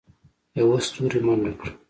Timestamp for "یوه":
0.59-0.77